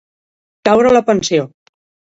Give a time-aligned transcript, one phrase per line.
[0.69, 1.49] Caure la pensió.